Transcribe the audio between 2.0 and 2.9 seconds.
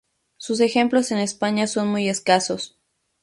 escasos.